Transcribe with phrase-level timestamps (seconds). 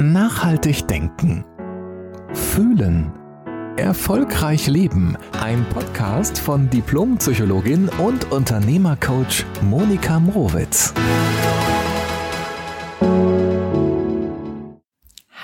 [0.00, 1.44] Nachhaltig denken.
[2.32, 3.12] Fühlen.
[3.76, 5.16] Erfolgreich leben.
[5.40, 10.92] Ein Podcast von Diplompsychologin und Unternehmercoach Monika Mrowitz.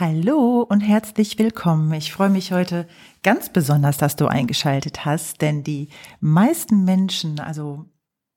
[0.01, 1.93] Hallo und herzlich willkommen.
[1.93, 2.89] Ich freue mich heute
[3.23, 7.85] ganz besonders, dass du eingeschaltet hast, denn die meisten Menschen, also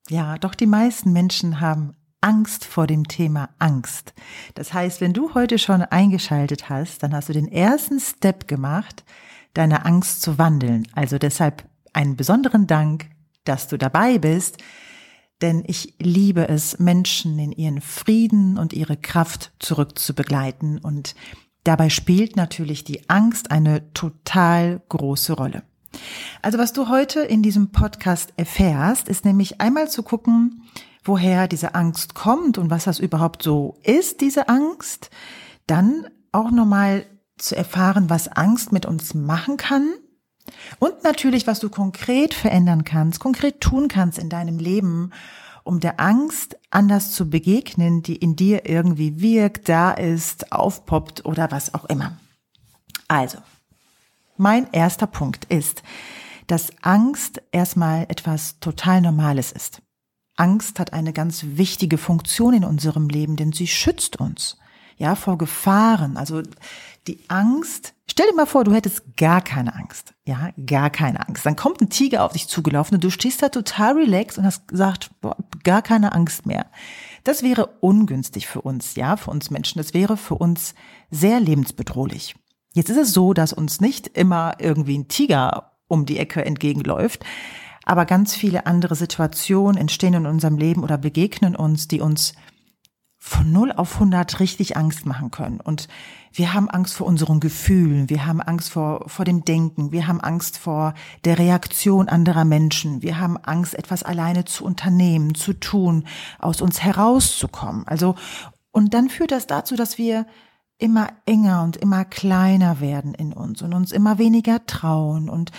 [0.10, 4.14] ja, doch die meisten Menschen haben Angst vor dem Thema Angst.
[4.56, 9.04] Das heißt, wenn du heute schon eingeschaltet hast, dann hast du den ersten Step gemacht,
[9.54, 10.88] deine Angst zu wandeln.
[10.94, 13.10] Also deshalb einen besonderen Dank,
[13.44, 14.58] dass du dabei bist,
[15.42, 21.16] denn ich liebe es, Menschen in ihren Frieden und ihre Kraft zurückzubegleiten und
[21.66, 25.64] dabei spielt natürlich die Angst eine total große Rolle.
[26.42, 30.64] Also was du heute in diesem Podcast erfährst, ist nämlich einmal zu gucken,
[31.04, 35.10] woher diese Angst kommt und was das überhaupt so ist, diese Angst.
[35.68, 37.06] Dann auch nochmal
[37.38, 39.94] zu erfahren, was Angst mit uns machen kann.
[40.80, 45.12] Und natürlich, was du konkret verändern kannst, konkret tun kannst in deinem Leben,
[45.64, 51.52] um der Angst anders zu begegnen, die in dir irgendwie wirkt, da ist, aufpoppt oder
[51.52, 52.18] was auch immer.
[53.08, 53.38] Also,
[54.38, 55.84] mein erster Punkt ist,
[56.48, 59.82] dass Angst erstmal etwas total Normales ist.
[60.36, 64.58] Angst hat eine ganz wichtige Funktion in unserem Leben, denn sie schützt uns,
[64.98, 66.18] ja, vor Gefahren.
[66.18, 66.42] Also
[67.08, 71.46] die Angst, stell dir mal vor, du hättest gar keine Angst, ja, gar keine Angst.
[71.46, 74.68] Dann kommt ein Tiger auf dich zugelaufen und du stehst da total relaxed und hast
[74.68, 76.68] gesagt, boah, gar keine Angst mehr.
[77.24, 79.80] Das wäre ungünstig für uns, ja, für uns Menschen.
[79.80, 80.74] Das wäre für uns
[81.12, 82.36] sehr lebensbedrohlich.
[82.74, 87.24] Jetzt ist es so, dass uns nicht immer irgendwie ein Tiger um die Ecke entgegenläuft,
[87.86, 92.34] aber ganz viele andere Situationen entstehen in unserem Leben oder begegnen uns, die uns
[93.26, 95.62] von 0 auf 100 richtig Angst machen können.
[95.62, 95.88] Und
[96.34, 100.20] wir haben Angst vor unseren Gefühlen, wir haben Angst vor, vor dem Denken, wir haben
[100.20, 106.06] Angst vor der Reaktion anderer Menschen, wir haben Angst, etwas alleine zu unternehmen, zu tun,
[106.38, 107.88] aus uns herauszukommen.
[107.88, 108.16] Also,
[108.72, 110.28] und dann führt das dazu, dass wir
[110.78, 115.54] immer enger und immer kleiner werden in uns und uns immer weniger trauen und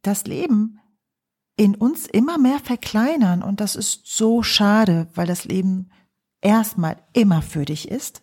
[0.00, 0.80] das Leben
[1.56, 5.90] in uns immer mehr verkleinern und das ist so schade, weil das Leben
[6.40, 8.20] erstmal immer für dich ist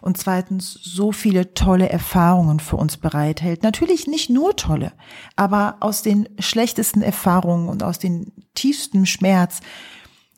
[0.00, 3.62] und zweitens so viele tolle Erfahrungen für uns bereithält.
[3.62, 4.92] Natürlich nicht nur tolle,
[5.36, 9.60] aber aus den schlechtesten Erfahrungen und aus den tiefsten Schmerz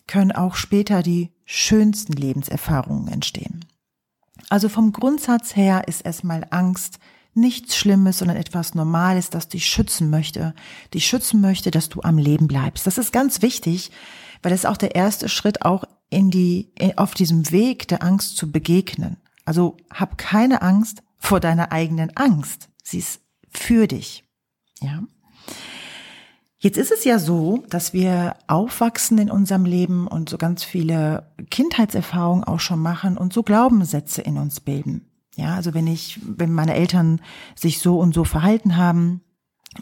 [0.06, 3.64] können auch später die schönsten Lebenserfahrungen entstehen.
[4.48, 6.98] Also vom Grundsatz her ist erstmal Angst
[7.34, 10.54] nichts Schlimmes, sondern etwas Normales, das dich schützen möchte,
[10.92, 12.86] dich schützen möchte, dass du am Leben bleibst.
[12.86, 13.90] Das ist ganz wichtig,
[14.42, 18.36] weil das ist auch der erste Schritt auch in die, auf diesem Weg der Angst
[18.36, 19.16] zu begegnen.
[19.44, 22.68] Also hab keine Angst vor deiner eigenen Angst.
[22.82, 24.24] Sie ist für dich.
[24.80, 25.02] Ja.
[26.58, 31.32] Jetzt ist es ja so, dass wir aufwachsen in unserem Leben und so ganz viele
[31.50, 35.11] Kindheitserfahrungen auch schon machen und so Glaubenssätze in uns bilden.
[35.36, 37.20] Ja, also wenn ich, wenn meine Eltern
[37.54, 39.22] sich so und so verhalten haben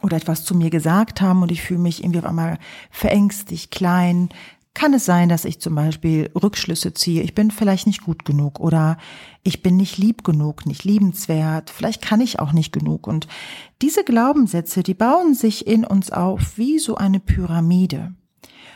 [0.02, 2.58] oder etwas zu mir gesagt haben und ich fühle mich irgendwie auf einmal
[2.90, 4.28] verängstigt, klein,
[4.72, 7.22] kann es sein, dass ich zum Beispiel Rückschlüsse ziehe.
[7.22, 8.98] Ich bin vielleicht nicht gut genug oder
[9.42, 11.70] ich bin nicht lieb genug, nicht liebenswert.
[11.70, 13.08] Vielleicht kann ich auch nicht genug.
[13.08, 13.26] Und
[13.82, 18.14] diese Glaubenssätze, die bauen sich in uns auf wie so eine Pyramide.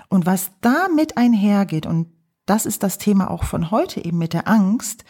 [0.08, 2.08] Und was damit einhergeht, und
[2.44, 5.04] das ist das Thema auch von heute eben mit der Angst,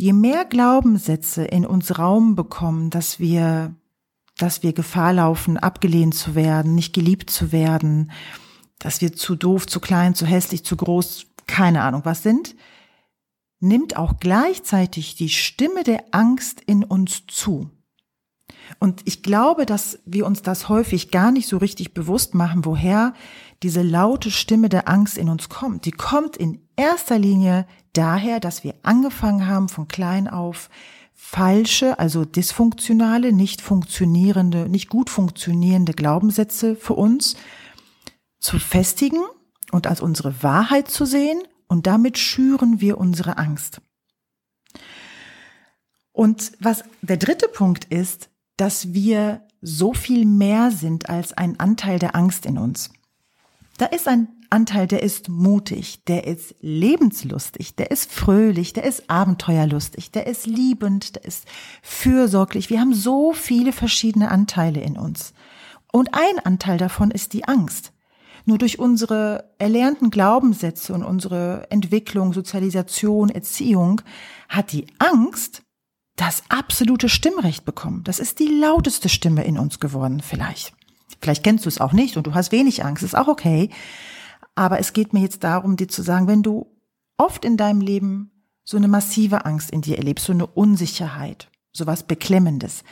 [0.00, 3.74] je mehr Glaubenssätze in uns Raum bekommen, dass wir,
[4.38, 8.10] dass wir Gefahr laufen, abgelehnt zu werden, nicht geliebt zu werden,
[8.78, 12.56] dass wir zu doof, zu klein, zu hässlich, zu groß, keine Ahnung was sind,
[13.58, 17.68] nimmt auch gleichzeitig die Stimme der Angst in uns zu.
[18.78, 23.14] Und ich glaube, dass wir uns das häufig gar nicht so richtig bewusst machen, woher
[23.62, 25.84] diese laute Stimme der Angst in uns kommt.
[25.84, 30.70] Die kommt in erster Linie daher, dass wir angefangen haben von klein auf
[31.12, 37.36] falsche, also dysfunktionale, nicht funktionierende, nicht gut funktionierende Glaubenssätze für uns
[38.38, 39.20] zu festigen
[39.70, 43.82] und als unsere Wahrheit zu sehen und damit schüren wir unsere Angst.
[46.12, 48.29] Und was der dritte Punkt ist,
[48.60, 52.90] dass wir so viel mehr sind als ein Anteil der Angst in uns.
[53.78, 59.08] Da ist ein Anteil, der ist mutig, der ist lebenslustig, der ist fröhlich, der ist
[59.08, 61.46] abenteuerlustig, der ist liebend, der ist
[61.82, 62.68] fürsorglich.
[62.68, 65.32] Wir haben so viele verschiedene Anteile in uns.
[65.90, 67.92] Und ein Anteil davon ist die Angst.
[68.44, 74.02] Nur durch unsere erlernten Glaubenssätze und unsere Entwicklung, Sozialisation, Erziehung
[74.50, 75.62] hat die Angst
[76.20, 78.04] das absolute Stimmrecht bekommen.
[78.04, 80.74] Das ist die lauteste Stimme in uns geworden, vielleicht.
[81.22, 83.70] Vielleicht kennst du es auch nicht und du hast wenig Angst, ist auch okay.
[84.54, 86.66] Aber es geht mir jetzt darum, dir zu sagen, wenn du
[87.16, 91.86] oft in deinem Leben so eine massive Angst in dir erlebst, so eine Unsicherheit, so
[91.86, 92.84] was Beklemmendes,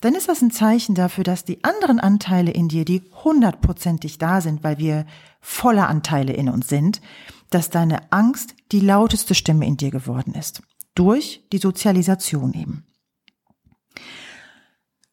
[0.00, 4.40] dann ist das ein Zeichen dafür, dass die anderen Anteile in dir, die hundertprozentig da
[4.40, 5.04] sind, weil wir
[5.40, 7.00] voller Anteile in uns sind,
[7.50, 10.62] dass deine Angst die lauteste Stimme in dir geworden ist.
[10.98, 12.84] Durch die Sozialisation eben.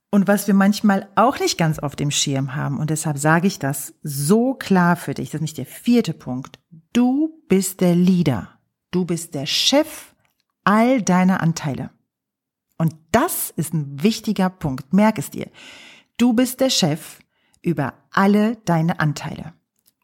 [0.10, 3.60] Und was wir manchmal auch nicht ganz auf dem Schirm haben, und deshalb sage ich
[3.60, 6.58] das so klar für dich, das ist nicht der vierte Punkt.
[6.92, 8.58] Du bist der Leader.
[8.90, 10.16] Du bist der Chef
[10.64, 11.92] all deiner Anteile.
[12.80, 14.92] Und das ist ein wichtiger Punkt.
[14.92, 15.52] Merk es dir.
[16.18, 17.20] Du bist der Chef
[17.62, 19.54] über alle deine Anteile.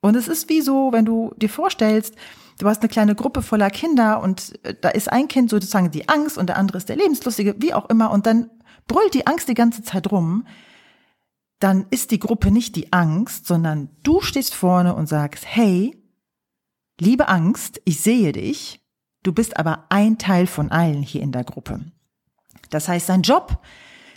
[0.01, 2.15] Und es ist wie so, wenn du dir vorstellst,
[2.61, 6.07] du hast eine kleine Gruppe voller Kinder und äh, da ist ein Kind sozusagen die
[6.07, 8.49] Angst und der andere ist der Lebenslustige, wie auch immer, und dann
[8.87, 10.45] brüllt die Angst die ganze Zeit rum,
[11.59, 15.97] dann ist die Gruppe nicht die Angst, sondern du stehst vorne und sagst, hey,
[16.99, 18.81] liebe Angst, ich sehe dich,
[19.23, 21.81] du bist aber ein Teil von allen hier in der Gruppe.
[22.69, 23.59] Das heißt, sein Job,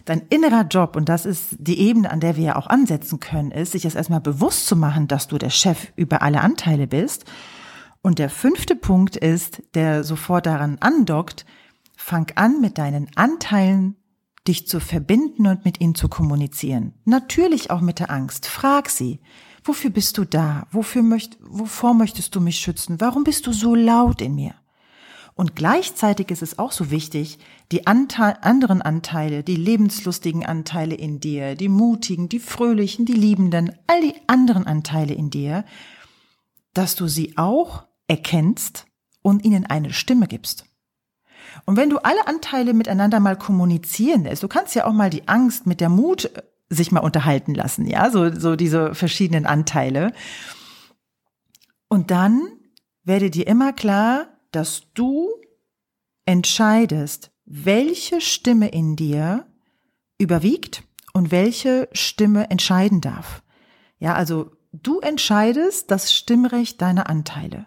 [0.04, 3.50] dein innerer Job, und das ist die Ebene, an der wir ja auch ansetzen können,
[3.50, 7.24] ist, sich jetzt erstmal bewusst zu machen, dass du der Chef über alle Anteile bist.
[8.04, 11.46] Und der fünfte Punkt ist, der sofort daran andockt,
[11.96, 13.96] fang an mit deinen Anteilen
[14.46, 16.92] dich zu verbinden und mit ihnen zu kommunizieren.
[17.06, 18.44] Natürlich auch mit der Angst.
[18.44, 19.20] Frag sie.
[19.64, 20.66] Wofür bist du da?
[20.70, 23.00] Wofür möcht, wovor möchtest du mich schützen?
[23.00, 24.54] Warum bist du so laut in mir?
[25.34, 27.38] Und gleichzeitig ist es auch so wichtig,
[27.72, 33.72] die Anteil, anderen Anteile, die lebenslustigen Anteile in dir, die mutigen, die fröhlichen, die liebenden,
[33.86, 35.64] all die anderen Anteile in dir,
[36.74, 38.86] dass du sie auch erkennst
[39.22, 40.66] und ihnen eine Stimme gibst.
[41.64, 45.28] Und wenn du alle Anteile miteinander mal kommunizieren lässt, du kannst ja auch mal die
[45.28, 50.12] Angst mit der Mut äh, sich mal unterhalten lassen, ja, so, so diese verschiedenen Anteile.
[51.88, 52.42] Und dann
[53.04, 55.28] werde dir immer klar, dass du
[56.24, 59.46] entscheidest, welche Stimme in dir
[60.18, 63.42] überwiegt und welche Stimme entscheiden darf.
[63.98, 67.66] Ja, also du entscheidest das Stimmrecht deiner Anteile.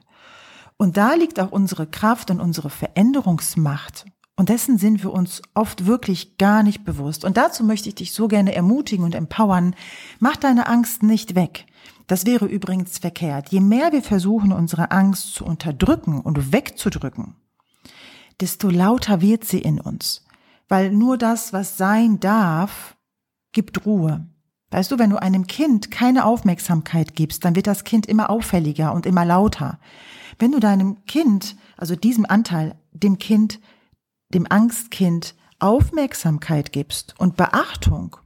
[0.78, 4.06] Und da liegt auch unsere Kraft und unsere Veränderungsmacht.
[4.36, 7.26] Und dessen sind wir uns oft wirklich gar nicht bewusst.
[7.26, 9.76] Und dazu möchte ich dich so gerne ermutigen und empowern.
[10.20, 11.66] Mach deine Angst nicht weg.
[12.06, 13.50] Das wäre übrigens verkehrt.
[13.50, 17.36] Je mehr wir versuchen, unsere Angst zu unterdrücken und wegzudrücken,
[18.40, 20.24] desto lauter wird sie in uns.
[20.70, 22.96] Weil nur das, was sein darf,
[23.52, 24.28] gibt Ruhe.
[24.72, 28.94] Weißt du, wenn du einem Kind keine Aufmerksamkeit gibst, dann wird das Kind immer auffälliger
[28.94, 29.80] und immer lauter.
[30.40, 33.60] Wenn du deinem Kind, also diesem Anteil, dem Kind,
[34.30, 38.18] dem Angstkind Aufmerksamkeit gibst und Beachtung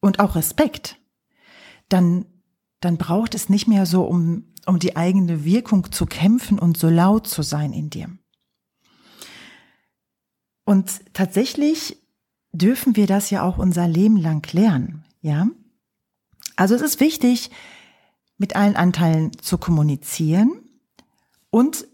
[0.00, 0.98] und auch Respekt,
[1.88, 2.26] dann
[2.84, 6.90] dann braucht es nicht mehr so, um, um die eigene Wirkung zu kämpfen und so
[6.90, 8.10] laut zu sein in dir.
[10.66, 11.96] Und tatsächlich
[12.52, 15.48] dürfen wir das ja auch unser Leben lang lernen, ja?
[16.56, 17.50] Also es ist wichtig,
[18.38, 20.52] mit allen Anteilen zu kommunizieren
[21.50, 21.86] und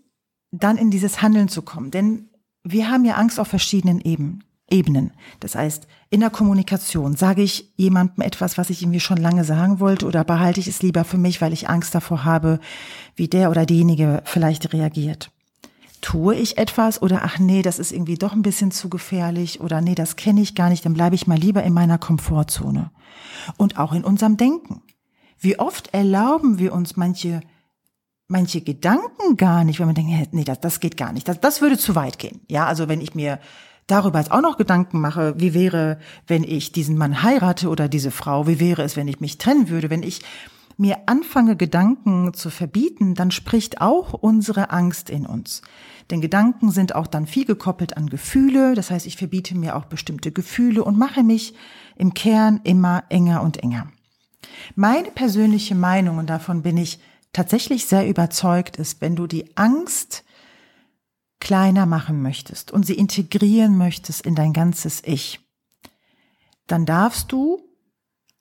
[0.51, 1.91] dann in dieses Handeln zu kommen.
[1.91, 2.31] Denn
[2.65, 4.01] wir haben ja Angst auf verschiedenen
[4.69, 5.13] Ebenen.
[5.41, 9.81] Das heißt, in der Kommunikation sage ich jemandem etwas, was ich irgendwie schon lange sagen
[9.81, 12.61] wollte oder behalte ich es lieber für mich, weil ich Angst davor habe,
[13.15, 15.31] wie der oder diejenige vielleicht reagiert.
[16.01, 19.81] Tue ich etwas oder ach nee, das ist irgendwie doch ein bisschen zu gefährlich oder
[19.81, 22.91] nee, das kenne ich gar nicht, dann bleibe ich mal lieber in meiner Komfortzone.
[23.57, 24.83] Und auch in unserem Denken.
[25.39, 27.41] Wie oft erlauben wir uns manche
[28.31, 31.61] manche Gedanken gar nicht, wenn man denkt, nee, das, das geht gar nicht, das, das
[31.61, 32.41] würde zu weit gehen.
[32.49, 33.41] Ja, also wenn ich mir
[33.89, 38.13] darüber jetzt auch noch Gedanken mache, wie wäre, wenn ich diesen Mann heirate oder diese
[38.13, 40.21] Frau, wie wäre es, wenn ich mich trennen würde, wenn ich
[40.77, 45.63] mir anfange, Gedanken zu verbieten, dann spricht auch unsere Angst in uns.
[46.11, 48.75] Denn Gedanken sind auch dann viel gekoppelt an Gefühle.
[48.75, 51.55] Das heißt, ich verbiete mir auch bestimmte Gefühle und mache mich
[51.97, 53.89] im Kern immer enger und enger.
[54.75, 56.99] Meine persönliche Meinung, und davon bin ich
[57.33, 60.25] tatsächlich sehr überzeugt, ist, wenn du die Angst
[61.41, 65.41] kleiner machen möchtest und sie integrieren möchtest in dein ganzes Ich,
[66.67, 67.63] dann darfst du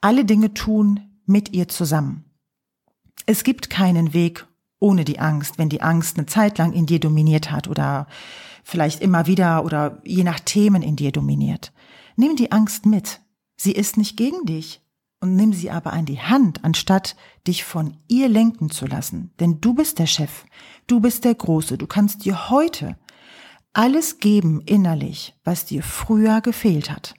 [0.01, 2.25] alle Dinge tun mit ihr zusammen.
[3.25, 4.45] Es gibt keinen Weg
[4.79, 8.07] ohne die Angst, wenn die Angst eine Zeit lang in dir dominiert hat oder
[8.63, 11.74] vielleicht immer wieder oder je nach Themen in dir dominiert.
[12.15, 13.21] Nimm die Angst mit.
[13.57, 14.81] Sie ist nicht gegen dich
[15.19, 19.31] und nimm sie aber an die Hand, anstatt dich von ihr lenken zu lassen.
[19.39, 20.45] Denn du bist der Chef,
[20.88, 22.98] du bist der Große, du kannst dir heute
[23.74, 27.13] alles geben innerlich, was dir früher gefehlt hat.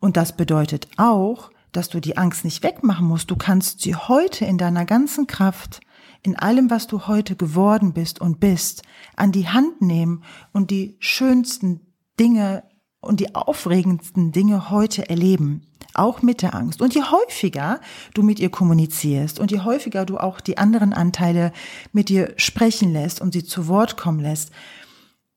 [0.00, 3.30] Und das bedeutet auch, dass du die Angst nicht wegmachen musst.
[3.30, 5.80] Du kannst sie heute in deiner ganzen Kraft,
[6.22, 8.82] in allem, was du heute geworden bist und bist,
[9.16, 11.80] an die Hand nehmen und die schönsten
[12.18, 12.64] Dinge
[13.00, 15.66] und die aufregendsten Dinge heute erleben.
[15.94, 16.82] Auch mit der Angst.
[16.82, 17.80] Und je häufiger
[18.14, 21.52] du mit ihr kommunizierst und je häufiger du auch die anderen Anteile
[21.92, 24.52] mit dir sprechen lässt und sie zu Wort kommen lässt,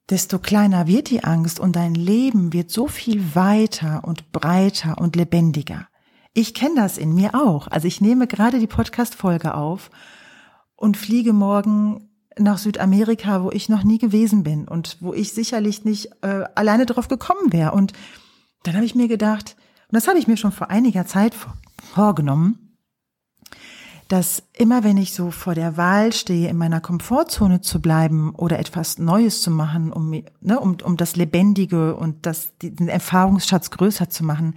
[0.09, 5.15] desto kleiner wird die Angst und dein Leben wird so viel weiter und breiter und
[5.15, 5.87] lebendiger.
[6.33, 7.67] Ich kenne das in mir auch.
[7.67, 9.91] Also ich nehme gerade die Podcast-Folge auf
[10.75, 12.09] und fliege morgen
[12.39, 16.87] nach Südamerika, wo ich noch nie gewesen bin und wo ich sicherlich nicht äh, alleine
[16.87, 17.73] drauf gekommen wäre.
[17.73, 17.93] Und
[18.63, 19.55] dann habe ich mir gedacht,
[19.89, 21.35] und das habe ich mir schon vor einiger Zeit
[21.93, 22.77] vorgenommen,
[24.07, 28.57] dass immer wenn ich so vor der Wahl stehe, in meiner Komfortzone zu bleiben oder
[28.57, 30.09] etwas Neues zu machen, um,
[30.41, 34.55] ne, um, um das Lebendige und das, den Erfahrungsschatz größer zu machen,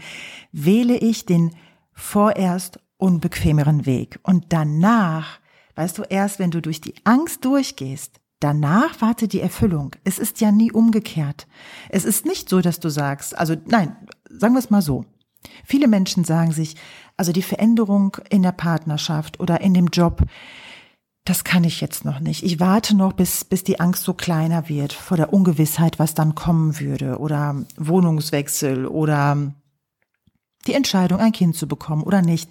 [0.52, 1.52] wähle ich den
[1.96, 4.20] vorerst unbequemeren Weg.
[4.22, 5.40] Und danach,
[5.74, 9.96] weißt du, erst wenn du durch die Angst durchgehst, danach wartet die Erfüllung.
[10.04, 11.48] Es ist ja nie umgekehrt.
[11.88, 13.96] Es ist nicht so, dass du sagst, also nein,
[14.30, 15.04] sagen wir es mal so.
[15.64, 16.76] Viele Menschen sagen sich,
[17.16, 20.22] also die Veränderung in der Partnerschaft oder in dem Job,
[21.24, 22.44] das kann ich jetzt noch nicht.
[22.44, 26.34] Ich warte noch, bis, bis die Angst so kleiner wird vor der Ungewissheit, was dann
[26.34, 29.52] kommen würde oder Wohnungswechsel oder
[30.66, 32.50] die Entscheidung, ein Kind zu bekommen oder nicht,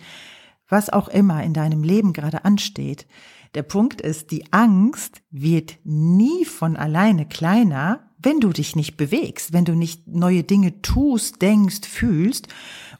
[0.68, 3.06] was auch immer in deinem Leben gerade ansteht.
[3.54, 9.54] Der Punkt ist, die Angst wird nie von alleine kleiner, wenn du dich nicht bewegst,
[9.54, 12.48] wenn du nicht neue Dinge tust, denkst, fühlst.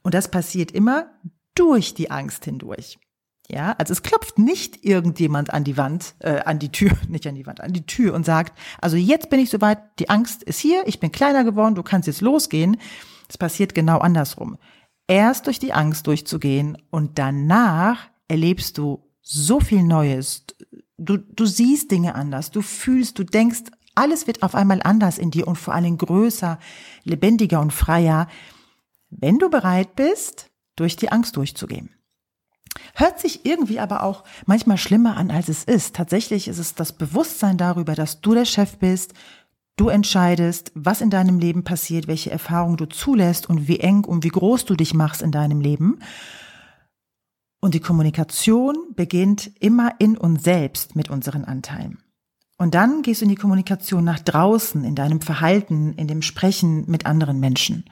[0.04, 1.08] Und das passiert immer
[1.56, 3.00] durch die Angst hindurch.
[3.50, 7.36] Ja, also es klopft nicht irgendjemand an die Wand, äh, an die Tür, nicht an
[7.36, 10.60] die Wand, an die Tür und sagt, also jetzt bin ich soweit, die Angst ist
[10.60, 12.78] hier, ich bin kleiner geworden, du kannst jetzt losgehen.
[13.28, 14.58] Es passiert genau andersrum
[15.08, 20.46] erst durch die Angst durchzugehen und danach erlebst du so viel Neues.
[20.98, 23.64] Du, du siehst Dinge anders, du fühlst, du denkst,
[23.96, 26.60] alles wird auf einmal anders in dir und vor allem größer,
[27.04, 28.28] lebendiger und freier,
[29.10, 31.90] wenn du bereit bist, durch die Angst durchzugehen.
[32.94, 35.96] Hört sich irgendwie aber auch manchmal schlimmer an, als es ist.
[35.96, 39.14] Tatsächlich ist es das Bewusstsein darüber, dass du der Chef bist,
[39.78, 44.24] Du entscheidest, was in deinem Leben passiert, welche Erfahrungen du zulässt und wie eng und
[44.24, 46.00] wie groß du dich machst in deinem Leben.
[47.60, 51.98] Und die Kommunikation beginnt immer in uns selbst mit unseren Anteilen.
[52.58, 56.90] Und dann gehst du in die Kommunikation nach draußen, in deinem Verhalten, in dem Sprechen
[56.90, 57.84] mit anderen Menschen.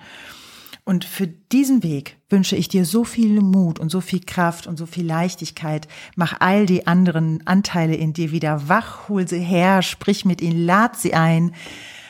[0.85, 4.77] Und für diesen Weg wünsche ich dir so viel Mut und so viel Kraft und
[4.77, 5.87] so viel Leichtigkeit.
[6.15, 10.65] Mach all die anderen Anteile in dir wieder wach, hol sie her, sprich mit ihnen,
[10.65, 11.55] lad sie ein.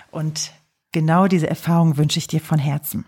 [0.09, 0.51] Und
[0.91, 3.05] genau diese Erfahrung wünsche ich dir von Herzen.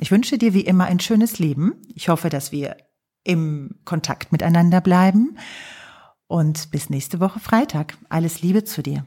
[0.00, 1.74] Ich wünsche dir wie immer ein schönes Leben.
[1.94, 2.76] Ich hoffe, dass wir
[3.22, 5.38] im Kontakt miteinander bleiben.
[6.26, 7.96] Und bis nächste Woche Freitag.
[8.08, 9.06] Alles Liebe zu dir.